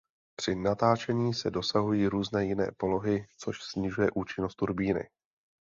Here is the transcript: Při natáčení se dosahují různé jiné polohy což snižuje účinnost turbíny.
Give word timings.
Při 0.35 0.55
natáčení 0.55 1.33
se 1.33 1.51
dosahují 1.51 2.07
různé 2.07 2.45
jiné 2.45 2.71
polohy 2.77 3.27
což 3.37 3.63
snižuje 3.63 4.09
účinnost 4.15 4.55
turbíny. 4.55 5.09